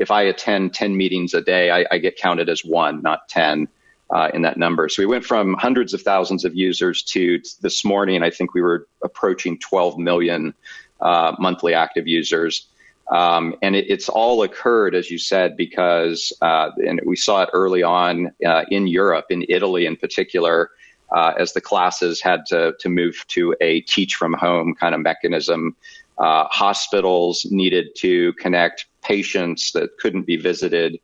if 0.00 0.10
I 0.10 0.22
attend 0.22 0.72
10 0.72 0.96
meetings 0.96 1.34
a 1.34 1.42
day, 1.42 1.70
I, 1.70 1.84
I 1.90 1.98
get 1.98 2.16
counted 2.16 2.48
as 2.48 2.64
one, 2.64 3.02
not 3.02 3.28
10 3.28 3.68
uh, 4.14 4.28
in 4.34 4.42
that 4.42 4.56
number. 4.56 4.88
So 4.88 5.02
we 5.02 5.06
went 5.06 5.24
from 5.24 5.54
hundreds 5.54 5.94
of 5.94 6.02
thousands 6.02 6.44
of 6.44 6.54
users 6.54 7.02
to 7.04 7.40
this 7.60 7.84
morning, 7.84 8.22
I 8.22 8.30
think 8.30 8.54
we 8.54 8.62
were 8.62 8.88
approaching 9.04 9.58
12 9.58 9.98
million 9.98 10.54
uh, 11.00 11.34
monthly 11.38 11.74
active 11.74 12.06
users. 12.06 12.66
Um, 13.10 13.56
and 13.62 13.74
it, 13.74 13.86
it's 13.88 14.08
all 14.08 14.42
occurred, 14.42 14.94
as 14.94 15.10
you 15.10 15.18
said, 15.18 15.56
because, 15.56 16.32
uh, 16.42 16.70
and 16.86 17.00
we 17.04 17.16
saw 17.16 17.42
it 17.42 17.50
early 17.52 17.82
on 17.82 18.30
uh, 18.46 18.64
in 18.70 18.86
Europe, 18.86 19.26
in 19.30 19.44
Italy 19.48 19.86
in 19.86 19.96
particular, 19.96 20.70
uh, 21.12 21.32
as 21.38 21.52
the 21.52 21.60
classes 21.60 22.20
had 22.20 22.46
to, 22.46 22.74
to 22.78 22.88
move 22.88 23.24
to 23.28 23.54
a 23.60 23.80
teach 23.82 24.14
from 24.14 24.32
home 24.34 24.74
kind 24.78 24.94
of 24.94 25.00
mechanism. 25.00 25.74
Uh, 26.18 26.44
hospitals 26.50 27.46
needed 27.50 27.88
to 27.96 28.32
connect 28.34 28.86
patients 29.02 29.72
that 29.72 29.90
couldn't 29.98 30.26
be 30.26 30.36
visited 30.36 31.00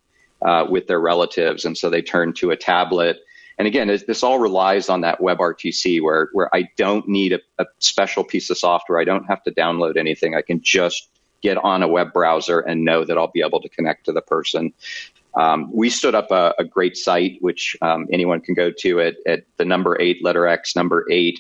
uh, 0.47 0.65
with 0.71 0.87
their 0.87 1.01
relatives, 1.01 1.65
and 1.67 1.77
so 1.77 1.91
they 1.91 2.03
turn 2.03 2.33
to 2.33 2.51
a 2.53 2.57
tablet. 2.57 3.17
And 3.59 3.67
again, 3.67 3.89
this 3.89 4.23
all 4.23 4.39
relies 4.39 4.89
on 4.89 5.01
that 5.01 5.19
WebRTC, 5.19 6.03
where 6.03 6.29
where 6.33 6.49
I 6.55 6.69
don't 6.77 7.07
need 7.09 7.33
a, 7.33 7.41
a 7.59 7.65
special 7.79 8.23
piece 8.23 8.51
of 8.53 8.59
software. 8.59 9.01
I 9.03 9.05
don't 9.05 9.27
have 9.27 9.43
to 9.45 9.51
download 9.51 9.97
anything. 9.97 10.35
I 10.35 10.43
can 10.43 10.61
just 10.63 11.09
get 11.43 11.57
on 11.57 11.83
a 11.83 11.89
web 11.89 12.13
browser 12.13 12.61
and 12.61 12.85
know 12.85 13.05
that 13.05 13.17
I'll 13.19 13.33
be 13.33 13.45
able 13.47 13.61
to 13.61 13.69
connect 13.69 14.07
to 14.07 14.13
the 14.13 14.23
person. 14.23 14.73
Um, 15.35 15.71
we 15.73 15.91
stood 15.91 16.15
up 16.15 16.31
a, 16.31 16.55
a 16.59 16.65
great 16.65 16.97
site, 16.97 17.39
which 17.41 17.77
um, 17.83 18.07
anyone 18.11 18.41
can 18.41 18.55
go 18.55 18.71
to 18.79 19.01
at, 19.01 19.17
at 19.27 19.41
the 19.59 19.65
number 19.65 20.01
eight 20.01 20.25
letter 20.25 20.47
X 20.47 20.75
number 20.77 21.07
eight 21.11 21.39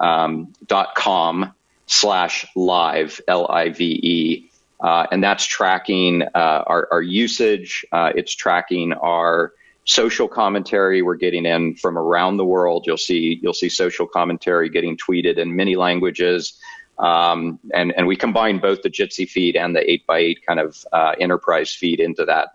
um, 0.00 0.52
dot 0.66 0.94
com 0.94 1.54
slash 1.86 2.46
live 2.54 3.20
L 3.26 3.46
I 3.50 3.70
V 3.70 3.84
E 3.84 4.47
uh, 4.80 5.06
and 5.10 5.22
that's 5.22 5.44
tracking 5.44 6.22
uh, 6.22 6.62
our, 6.66 6.88
our, 6.92 7.02
usage. 7.02 7.84
Uh, 7.90 8.12
it's 8.14 8.34
tracking 8.34 8.92
our 8.92 9.52
social 9.84 10.28
commentary 10.28 11.02
we're 11.02 11.16
getting 11.16 11.46
in 11.46 11.74
from 11.74 11.98
around 11.98 12.36
the 12.36 12.44
world. 12.44 12.84
You'll 12.86 12.96
see 12.96 13.40
you'll 13.42 13.54
see 13.54 13.68
social 13.68 14.06
commentary 14.06 14.68
getting 14.68 14.96
tweeted 14.96 15.38
in 15.38 15.56
many 15.56 15.74
languages. 15.74 16.58
Um, 16.98 17.58
and, 17.74 17.92
and 17.96 18.06
we 18.06 18.16
combine 18.16 18.58
both 18.58 18.82
the 18.82 18.90
Jitsi 18.90 19.28
feed 19.28 19.56
and 19.56 19.74
the 19.74 19.80
8x8 20.08 20.36
kind 20.46 20.60
of 20.60 20.84
uh, 20.92 21.14
enterprise 21.20 21.72
feed 21.72 22.00
into 22.00 22.24
that. 22.24 22.48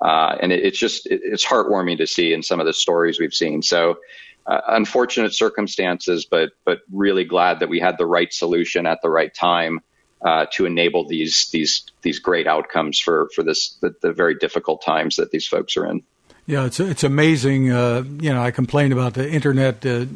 Uh, 0.00 0.36
and 0.40 0.52
it, 0.52 0.64
it's 0.64 0.78
just 0.78 1.06
it, 1.06 1.20
it's 1.22 1.44
heartwarming 1.44 1.98
to 1.98 2.06
see 2.06 2.32
in 2.32 2.42
some 2.42 2.60
of 2.60 2.66
the 2.66 2.72
stories 2.72 3.20
we've 3.20 3.34
seen. 3.34 3.62
So 3.62 3.98
uh, 4.46 4.60
unfortunate 4.68 5.34
circumstances, 5.34 6.26
but 6.26 6.50
but 6.64 6.80
really 6.92 7.24
glad 7.24 7.60
that 7.60 7.68
we 7.68 7.80
had 7.80 7.96
the 7.96 8.06
right 8.06 8.32
solution 8.32 8.86
at 8.86 9.00
the 9.02 9.10
right 9.10 9.32
time 9.34 9.80
uh, 10.22 10.46
to 10.52 10.66
enable 10.66 11.06
these 11.06 11.48
these 11.50 11.84
these 12.02 12.18
great 12.18 12.46
outcomes 12.46 12.98
for 12.98 13.28
for 13.34 13.42
this 13.42 13.74
the, 13.80 13.94
the, 14.02 14.12
very 14.12 14.34
difficult 14.34 14.82
times 14.82 15.16
that 15.16 15.30
these 15.30 15.46
folks 15.46 15.76
are 15.76 15.86
in. 15.86 16.02
Yeah, 16.46 16.66
it's 16.66 16.80
it's 16.80 17.04
amazing. 17.04 17.70
Uh, 17.70 18.04
you 18.20 18.32
know, 18.32 18.42
I 18.42 18.50
complain 18.50 18.92
about 18.92 19.14
the 19.14 19.30
internet 19.30 19.84
uh, 19.86 20.06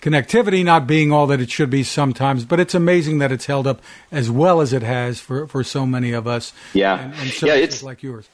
connectivity 0.00 0.64
not 0.64 0.86
being 0.86 1.12
all 1.12 1.26
that 1.28 1.40
it 1.40 1.50
should 1.50 1.70
be 1.70 1.82
sometimes, 1.82 2.44
but 2.44 2.58
it's 2.58 2.74
amazing 2.74 3.18
that 3.18 3.32
it's 3.32 3.46
held 3.46 3.66
up 3.66 3.80
as 4.10 4.30
well 4.30 4.60
as 4.60 4.72
it 4.72 4.82
has 4.82 5.20
for, 5.20 5.46
for 5.46 5.62
so 5.64 5.86
many 5.86 6.12
of 6.12 6.26
us. 6.26 6.52
Yeah, 6.72 7.00
and, 7.00 7.14
and 7.14 7.42
yeah, 7.42 7.54
it's 7.54 7.82
like 7.82 8.02
yours. 8.02 8.28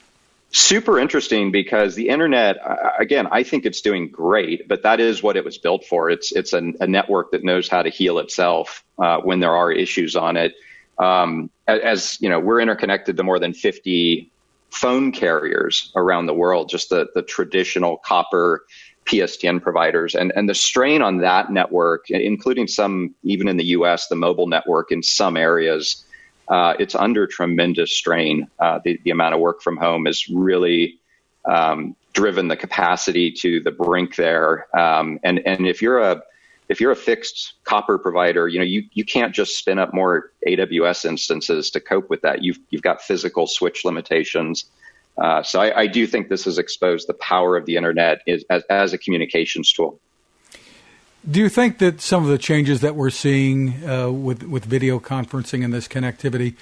Super 0.53 0.99
interesting 0.99 1.53
because 1.53 1.95
the 1.95 2.09
internet, 2.09 2.57
again, 2.99 3.29
I 3.31 3.45
think 3.45 3.67
it's 3.67 3.83
doing 3.83 4.09
great, 4.09 4.67
but 4.67 4.83
that 4.83 4.99
is 4.99 5.23
what 5.23 5.37
it 5.37 5.45
was 5.45 5.59
built 5.59 5.85
for. 5.85 6.11
It's 6.11 6.33
it's 6.33 6.53
a, 6.53 6.73
a 6.81 6.89
network 6.89 7.31
that 7.31 7.45
knows 7.45 7.69
how 7.69 7.83
to 7.83 7.91
heal 7.91 8.19
itself 8.19 8.85
uh, 8.99 9.21
when 9.21 9.39
there 9.39 9.55
are 9.55 9.71
issues 9.71 10.17
on 10.17 10.37
it 10.37 10.55
um, 11.00 11.50
as 11.66 12.19
you 12.21 12.28
know, 12.28 12.38
we're 12.38 12.61
interconnected 12.61 13.16
to 13.16 13.23
more 13.23 13.38
than 13.38 13.54
50 13.54 14.30
phone 14.71 15.11
carriers 15.12 15.90
around 15.97 16.26
the 16.26 16.35
world, 16.35 16.69
just 16.69 16.90
the, 16.90 17.09
the 17.14 17.23
traditional 17.23 17.97
copper 17.99 18.64
PSTN 19.07 19.62
providers. 19.62 20.14
And, 20.14 20.33
and 20.37 20.49
the 20.49 20.54
strain 20.54 21.02
on 21.02 21.19
that 21.19 21.50
network, 21.50 22.11
including 22.11 22.69
some, 22.69 23.14
even 23.23 23.49
in 23.49 23.57
the 23.57 23.64
US, 23.64 24.09
the 24.09 24.16
mobile 24.16 24.47
network 24.47 24.92
in 24.92 25.02
some 25.02 25.37
areas, 25.37 26.04
uh, 26.49 26.75
it's 26.78 26.95
under 26.95 27.26
tremendous 27.26 27.97
strain. 27.97 28.49
Uh, 28.59 28.80
the, 28.85 29.00
the 29.04 29.11
amount 29.11 29.35
of 29.35 29.40
work 29.40 29.62
from 29.62 29.76
home 29.76 30.07
has 30.07 30.28
really 30.28 30.99
um, 31.47 31.97
driven 32.12 32.49
the 32.49 32.57
capacity 32.57 33.33
to 33.33 33.61
the 33.61 33.71
brink 33.71 34.16
there. 34.16 34.66
Um, 34.78 35.19
and, 35.25 35.40
and 35.47 35.66
if 35.66 35.80
you're 35.80 36.00
a 36.00 36.23
if 36.71 36.81
you're 36.81 36.93
a 36.93 36.97
fixed 36.97 37.55
copper 37.65 37.99
provider, 37.99 38.47
you 38.47 38.57
know, 38.61 38.65
you, 38.65 38.85
you 38.93 39.05
can't 39.05 39.35
just 39.35 39.59
spin 39.59 39.81
up 39.81 39.93
more 39.93 40.31
AWS 40.47 41.05
instances 41.05 41.69
to 41.71 41.81
cope 41.81 42.09
with 42.09 42.23
that. 42.23 42.45
You've, 42.45 42.61
you've 42.71 42.83
got 42.83 43.03
physical 43.03 43.49
switch 43.49 43.85
limitations. 43.85 44.67
Uh, 45.19 45.43
so 45.43 45.61
I, 45.61 45.81
I, 45.81 45.87
do 45.89 46.07
think 46.07 46.29
this 46.29 46.45
has 46.45 46.59
exposed 46.59 47.09
the 47.09 47.15
power 47.15 47.57
of 47.57 47.67
the 47.67 47.75
internet 47.75 48.23
as, 48.29 48.45
as 48.71 48.93
a 48.93 48.99
communications 48.99 49.73
tool. 49.73 49.99
Do 51.29 51.41
you 51.41 51.49
think 51.49 51.79
that 51.79 52.00
some 52.00 52.23
of 52.23 52.31
the 52.31 52.39
changes 52.39 52.83
that 52.83 52.95
we're 52.95 53.11
seeing 53.11 53.85
uh, 53.85 54.09
with, 54.09 54.45
with 54.45 54.65
video 54.65 55.00
conferencing 55.00 55.65
and 55.65 55.75
this 55.75 55.89
connectivity 55.89 56.55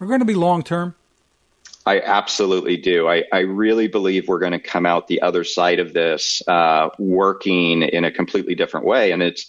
are 0.00 0.06
going 0.06 0.20
to 0.20 0.26
be 0.26 0.34
long 0.34 0.62
term? 0.62 0.94
I 1.86 2.00
absolutely 2.00 2.76
do. 2.76 3.08
I, 3.08 3.22
I 3.32 3.40
really 3.40 3.86
believe 3.86 4.26
we're 4.26 4.40
going 4.40 4.52
to 4.52 4.58
come 4.58 4.86
out 4.86 5.06
the 5.06 5.22
other 5.22 5.44
side 5.44 5.78
of 5.78 5.92
this 5.92 6.42
uh, 6.48 6.90
working 6.98 7.82
in 7.82 8.04
a 8.04 8.10
completely 8.10 8.56
different 8.56 8.86
way. 8.86 9.12
And 9.12 9.22
it's 9.22 9.46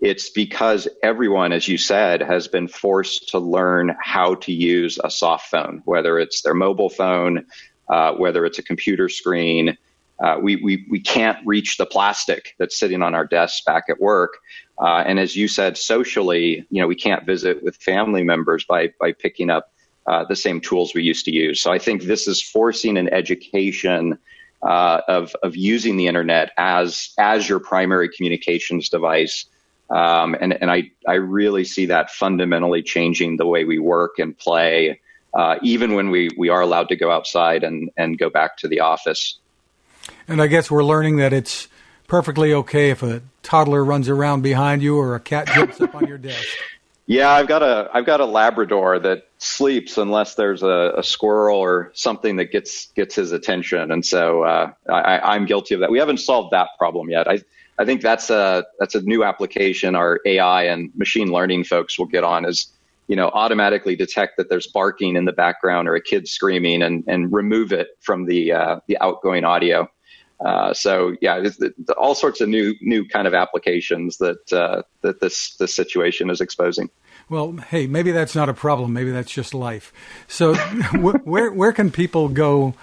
it's 0.00 0.30
because 0.30 0.88
everyone, 1.02 1.52
as 1.52 1.68
you 1.68 1.76
said, 1.76 2.22
has 2.22 2.48
been 2.48 2.68
forced 2.68 3.28
to 3.30 3.38
learn 3.38 3.94
how 4.00 4.36
to 4.36 4.52
use 4.52 4.98
a 5.04 5.10
soft 5.10 5.50
phone, 5.50 5.82
whether 5.84 6.18
it's 6.18 6.40
their 6.40 6.54
mobile 6.54 6.88
phone, 6.88 7.44
uh, 7.90 8.14
whether 8.14 8.46
it's 8.46 8.58
a 8.58 8.62
computer 8.62 9.10
screen. 9.10 9.76
Uh, 10.18 10.38
we, 10.40 10.56
we, 10.56 10.86
we 10.90 11.00
can't 11.00 11.38
reach 11.46 11.76
the 11.76 11.84
plastic 11.84 12.54
that's 12.58 12.78
sitting 12.78 13.02
on 13.02 13.14
our 13.14 13.26
desks 13.26 13.62
back 13.66 13.84
at 13.90 14.00
work. 14.00 14.38
Uh, 14.78 15.02
and 15.06 15.18
as 15.18 15.36
you 15.36 15.48
said, 15.48 15.76
socially, 15.76 16.66
you 16.70 16.80
know, 16.80 16.86
we 16.86 16.94
can't 16.94 17.26
visit 17.26 17.62
with 17.62 17.76
family 17.76 18.22
members 18.22 18.64
by, 18.64 18.90
by 18.98 19.12
picking 19.12 19.50
up 19.50 19.70
uh, 20.06 20.24
the 20.24 20.36
same 20.36 20.60
tools 20.60 20.94
we 20.94 21.02
used 21.02 21.24
to 21.26 21.32
use. 21.32 21.60
So 21.60 21.72
I 21.72 21.78
think 21.78 22.02
this 22.02 22.26
is 22.26 22.42
forcing 22.42 22.96
an 22.96 23.12
education 23.12 24.18
uh, 24.62 25.00
of 25.08 25.34
of 25.42 25.56
using 25.56 25.96
the 25.96 26.06
internet 26.06 26.52
as 26.58 27.12
as 27.18 27.48
your 27.48 27.60
primary 27.60 28.08
communications 28.08 28.88
device. 28.88 29.46
Um, 29.90 30.36
and 30.40 30.52
and 30.60 30.70
I 30.70 30.90
I 31.08 31.14
really 31.14 31.64
see 31.64 31.86
that 31.86 32.10
fundamentally 32.10 32.82
changing 32.82 33.36
the 33.36 33.46
way 33.46 33.64
we 33.64 33.78
work 33.78 34.18
and 34.18 34.36
play, 34.36 35.00
uh, 35.34 35.56
even 35.62 35.94
when 35.94 36.10
we 36.10 36.28
we 36.36 36.48
are 36.48 36.60
allowed 36.60 36.88
to 36.90 36.96
go 36.96 37.10
outside 37.10 37.64
and 37.64 37.90
and 37.96 38.18
go 38.18 38.30
back 38.30 38.56
to 38.58 38.68
the 38.68 38.80
office. 38.80 39.38
And 40.28 40.40
I 40.40 40.46
guess 40.46 40.70
we're 40.70 40.84
learning 40.84 41.16
that 41.16 41.32
it's 41.32 41.68
perfectly 42.06 42.52
okay 42.52 42.90
if 42.90 43.02
a 43.02 43.22
toddler 43.42 43.84
runs 43.84 44.08
around 44.08 44.42
behind 44.42 44.82
you 44.82 44.96
or 44.98 45.14
a 45.14 45.20
cat 45.20 45.46
jumps 45.48 45.80
up 45.80 45.94
on 45.94 46.06
your 46.06 46.18
desk. 46.18 46.56
Yeah, 47.10 47.32
I've 47.32 47.48
got 47.48 47.64
a 47.64 47.90
I've 47.92 48.06
got 48.06 48.20
a 48.20 48.24
Labrador 48.24 49.00
that 49.00 49.24
sleeps 49.38 49.98
unless 49.98 50.36
there's 50.36 50.62
a, 50.62 50.92
a 50.96 51.02
squirrel 51.02 51.58
or 51.58 51.90
something 51.92 52.36
that 52.36 52.52
gets 52.52 52.86
gets 52.92 53.16
his 53.16 53.32
attention, 53.32 53.90
and 53.90 54.06
so 54.06 54.44
uh, 54.44 54.70
I, 54.88 55.18
I'm 55.18 55.44
guilty 55.44 55.74
of 55.74 55.80
that. 55.80 55.90
We 55.90 55.98
haven't 55.98 56.18
solved 56.18 56.52
that 56.52 56.68
problem 56.78 57.10
yet. 57.10 57.26
I 57.26 57.40
I 57.80 57.84
think 57.84 58.00
that's 58.00 58.30
a 58.30 58.64
that's 58.78 58.94
a 58.94 59.02
new 59.02 59.24
application 59.24 59.96
our 59.96 60.20
AI 60.24 60.62
and 60.66 60.92
machine 60.94 61.32
learning 61.32 61.64
folks 61.64 61.98
will 61.98 62.06
get 62.06 62.22
on 62.22 62.44
is 62.44 62.72
you 63.08 63.16
know, 63.16 63.28
automatically 63.30 63.96
detect 63.96 64.36
that 64.36 64.48
there's 64.48 64.68
barking 64.68 65.16
in 65.16 65.24
the 65.24 65.32
background 65.32 65.88
or 65.88 65.96
a 65.96 66.00
kid 66.00 66.28
screaming 66.28 66.80
and, 66.80 67.02
and 67.08 67.32
remove 67.32 67.72
it 67.72 67.88
from 67.98 68.26
the, 68.26 68.52
uh, 68.52 68.78
the 68.86 68.96
outgoing 69.00 69.42
audio. 69.42 69.90
Uh, 70.44 70.72
so 70.72 71.14
yeah, 71.20 71.40
the, 71.40 71.74
the, 71.78 71.92
all 71.94 72.14
sorts 72.14 72.40
of 72.40 72.48
new 72.48 72.74
new 72.80 73.06
kind 73.06 73.26
of 73.26 73.34
applications 73.34 74.16
that 74.18 74.52
uh, 74.52 74.82
that 75.02 75.20
this 75.20 75.56
this 75.56 75.74
situation 75.74 76.30
is 76.30 76.40
exposing. 76.40 76.88
Well, 77.28 77.56
hey, 77.68 77.86
maybe 77.86 78.10
that's 78.10 78.34
not 78.34 78.48
a 78.48 78.54
problem. 78.54 78.92
Maybe 78.92 79.10
that's 79.10 79.30
just 79.30 79.54
life. 79.54 79.92
So, 80.28 80.54
where 81.24 81.52
where 81.52 81.72
can 81.72 81.90
people 81.90 82.28
go 82.28 82.74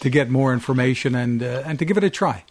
to 0.00 0.10
get 0.10 0.30
more 0.30 0.52
information 0.52 1.14
and 1.14 1.42
uh, 1.42 1.62
and 1.64 1.78
to 1.78 1.84
give 1.84 1.96
it 1.96 2.04
a 2.04 2.10
try? 2.10 2.44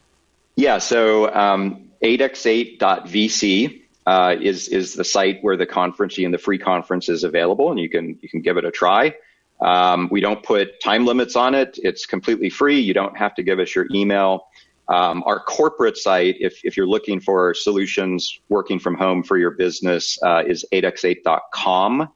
Yeah, 0.56 0.78
so 0.78 1.34
um, 1.34 1.90
8x8.vc 2.02 3.82
uh, 4.06 4.36
is 4.40 4.70
is 4.70 4.94
the 4.94 5.04
site 5.04 5.40
where 5.42 5.58
the 5.58 5.66
conference 5.66 6.18
and 6.18 6.34
the 6.34 6.38
free 6.38 6.60
conference 6.60 7.10
is 7.10 7.24
available, 7.24 7.72
and 7.72 7.80
you 7.80 7.90
can 7.90 8.18
you 8.22 8.30
can 8.30 8.42
give 8.42 8.58
it 8.58 8.64
a 8.64 8.72
try. 8.72 9.16
Um, 9.62 10.10
we 10.12 10.22
don't 10.22 10.44
put 10.44 10.80
time 10.82 11.06
limits 11.06 11.36
on 11.36 11.56
it. 11.56 11.80
It's 11.82 12.06
completely 12.06 12.50
free. 12.50 12.80
You 12.80 12.94
don't 12.94 13.18
have 13.18 13.34
to 13.36 13.44
give 13.44 13.60
us 13.60 13.74
your 13.74 13.88
email. 13.94 14.48
Um, 14.88 15.24
our 15.26 15.40
corporate 15.40 15.98
site, 15.98 16.36
if, 16.40 16.60
if 16.64 16.78
you're 16.78 16.88
looking 16.88 17.20
for 17.20 17.54
solutions 17.54 18.40
working 18.50 18.80
from 18.80 18.96
home 18.96 19.24
for 19.24 19.38
your 19.38 19.52
business, 19.52 20.20
uh, 20.24 20.44
is 20.46 20.66
8x8.com. 20.74 22.10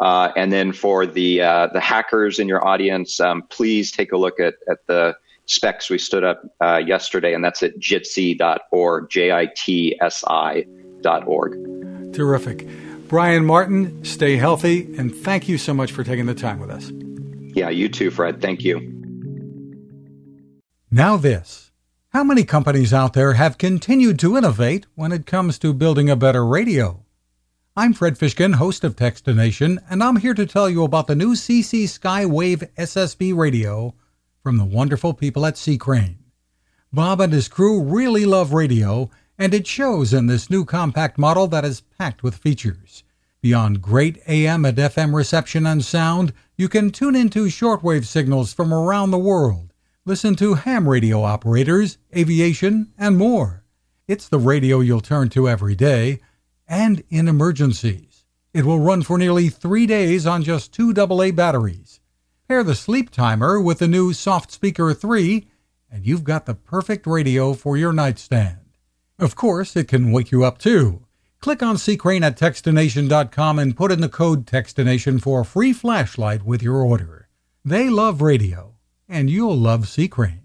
Uh, 0.00 0.32
and 0.36 0.52
then 0.52 0.72
for 0.72 1.06
the 1.06 1.40
uh, 1.40 1.68
the 1.68 1.80
hackers 1.80 2.38
in 2.38 2.48
your 2.48 2.66
audience, 2.66 3.20
um, 3.20 3.42
please 3.48 3.92
take 3.92 4.10
a 4.12 4.16
look 4.16 4.40
at, 4.40 4.54
at 4.68 4.78
the 4.88 5.14
specs 5.46 5.88
we 5.88 5.98
stood 5.98 6.24
up 6.24 6.42
uh, 6.60 6.78
yesterday, 6.84 7.32
and 7.34 7.44
that's 7.44 7.62
at 7.62 7.78
jitsi.org, 7.78 9.08
J-I-T-S-I 9.10 10.64
dot 11.00 11.26
org. 11.28 12.12
Terrific. 12.12 12.66
Brian 13.08 13.44
Martin, 13.44 14.04
stay 14.04 14.36
healthy, 14.36 14.94
and 14.96 15.14
thank 15.14 15.48
you 15.48 15.58
so 15.58 15.74
much 15.74 15.92
for 15.92 16.02
taking 16.02 16.26
the 16.26 16.34
time 16.34 16.58
with 16.58 16.70
us. 16.70 16.90
Yeah, 17.54 17.68
you 17.68 17.88
too, 17.88 18.10
Fred. 18.10 18.40
Thank 18.40 18.64
you. 18.64 18.90
Now, 20.90 21.16
this. 21.16 21.70
How 22.10 22.24
many 22.24 22.44
companies 22.44 22.94
out 22.94 23.12
there 23.12 23.34
have 23.34 23.58
continued 23.58 24.18
to 24.20 24.36
innovate 24.36 24.86
when 24.94 25.12
it 25.12 25.26
comes 25.26 25.58
to 25.58 25.74
building 25.74 26.08
a 26.08 26.16
better 26.16 26.46
radio? 26.46 27.04
I'm 27.76 27.92
Fred 27.92 28.16
Fishkin, 28.16 28.54
host 28.54 28.84
of 28.84 28.94
Techstination, 28.94 29.82
and 29.90 30.02
I'm 30.02 30.16
here 30.16 30.34
to 30.34 30.46
tell 30.46 30.70
you 30.70 30.84
about 30.84 31.08
the 31.08 31.16
new 31.16 31.34
CC 31.34 31.84
Skywave 31.84 32.70
SSB 32.76 33.36
radio 33.36 33.94
from 34.44 34.58
the 34.58 34.64
wonderful 34.64 35.12
people 35.12 35.44
at 35.44 35.58
C. 35.58 35.76
Crane. 35.76 36.18
Bob 36.92 37.20
and 37.20 37.32
his 37.32 37.48
crew 37.48 37.82
really 37.82 38.24
love 38.24 38.52
radio, 38.52 39.10
and 39.38 39.52
it 39.52 39.66
shows 39.66 40.14
in 40.14 40.26
this 40.26 40.48
new 40.50 40.64
compact 40.64 41.18
model 41.18 41.46
that 41.48 41.64
is 41.64 41.82
packed 41.98 42.22
with 42.22 42.36
features. 42.36 43.04
Beyond 43.40 43.82
great 43.82 44.18
AM 44.26 44.64
and 44.64 44.78
FM 44.78 45.14
reception 45.14 45.66
and 45.66 45.84
sound, 45.84 46.32
you 46.56 46.68
can 46.68 46.90
tune 46.90 47.14
into 47.14 47.46
shortwave 47.46 48.06
signals 48.06 48.52
from 48.52 48.72
around 48.72 49.10
the 49.10 49.18
world, 49.18 49.72
listen 50.04 50.34
to 50.36 50.54
ham 50.54 50.88
radio 50.88 51.22
operators, 51.22 51.98
aviation, 52.16 52.92
and 52.96 53.18
more. 53.18 53.64
It's 54.06 54.28
the 54.28 54.38
radio 54.38 54.80
you'll 54.80 55.00
turn 55.00 55.28
to 55.30 55.48
every 55.48 55.74
day 55.74 56.20
and 56.66 57.02
in 57.10 57.28
emergencies. 57.28 58.24
It 58.52 58.64
will 58.64 58.80
run 58.80 59.02
for 59.02 59.18
nearly 59.18 59.48
three 59.48 59.86
days 59.86 60.26
on 60.26 60.42
just 60.42 60.72
two 60.72 60.94
AA 60.96 61.32
batteries. 61.32 62.00
Pair 62.48 62.62
the 62.62 62.74
sleep 62.74 63.10
timer 63.10 63.60
with 63.60 63.78
the 63.78 63.88
new 63.88 64.12
Soft 64.12 64.52
Speaker 64.52 64.94
3, 64.94 65.46
and 65.90 66.06
you've 66.06 66.24
got 66.24 66.46
the 66.46 66.54
perfect 66.54 67.06
radio 67.06 67.52
for 67.52 67.76
your 67.76 67.92
nightstand. 67.92 68.63
Of 69.18 69.36
course, 69.36 69.76
it 69.76 69.88
can 69.88 70.12
wake 70.12 70.30
you 70.32 70.44
up 70.44 70.58
too. 70.58 71.04
Click 71.40 71.62
on 71.62 71.76
Crane 71.98 72.24
at 72.24 72.38
Techstination.com 72.38 73.58
and 73.58 73.76
put 73.76 73.92
in 73.92 74.00
the 74.00 74.08
code 74.08 74.46
Techstination 74.46 75.20
for 75.20 75.40
a 75.40 75.44
free 75.44 75.72
flashlight 75.72 76.42
with 76.42 76.62
your 76.62 76.82
order. 76.82 77.28
They 77.64 77.90
love 77.90 78.22
radio, 78.22 78.74
and 79.08 79.28
you'll 79.28 79.56
love 79.56 79.86
Crane. 80.10 80.43